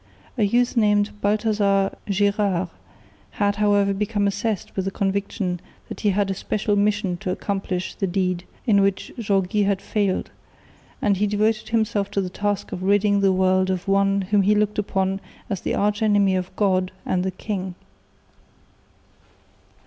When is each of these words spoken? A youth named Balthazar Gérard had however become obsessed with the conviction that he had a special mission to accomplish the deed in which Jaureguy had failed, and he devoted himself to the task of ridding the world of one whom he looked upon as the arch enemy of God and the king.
A 0.35 0.41
youth 0.41 0.75
named 0.75 1.11
Balthazar 1.21 1.95
Gérard 2.07 2.69
had 3.37 3.57
however 3.57 3.93
become 3.93 4.25
obsessed 4.25 4.75
with 4.75 4.85
the 4.85 4.89
conviction 4.89 5.59
that 5.89 5.99
he 5.99 6.09
had 6.09 6.31
a 6.31 6.33
special 6.33 6.75
mission 6.75 7.17
to 7.17 7.29
accomplish 7.29 7.93
the 7.93 8.07
deed 8.07 8.43
in 8.65 8.81
which 8.81 9.11
Jaureguy 9.19 9.65
had 9.67 9.79
failed, 9.79 10.31
and 11.03 11.17
he 11.17 11.27
devoted 11.27 11.69
himself 11.69 12.09
to 12.09 12.19
the 12.21 12.31
task 12.31 12.71
of 12.71 12.81
ridding 12.81 13.19
the 13.19 13.31
world 13.31 13.69
of 13.69 13.87
one 13.87 14.21
whom 14.31 14.41
he 14.41 14.55
looked 14.55 14.79
upon 14.79 15.21
as 15.51 15.61
the 15.61 15.75
arch 15.75 16.01
enemy 16.01 16.35
of 16.35 16.55
God 16.55 16.91
and 17.05 17.23
the 17.23 17.29
king. 17.29 17.75